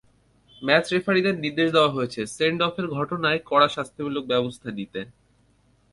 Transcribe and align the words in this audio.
Match 0.61 0.85
রেফারিদের 0.93 1.35
নির্দেশ 1.39 1.67
দেওয়া 1.71 1.91
হচ্ছে, 1.91 2.21
সেন্ড-অফের 2.27 2.87
ঘটনায় 2.87 3.39
কড়া 3.45 3.67
শাস্তিমূলক 3.67 4.23
ব্যবস্থা 4.25 4.69
নিতে। 4.71 5.01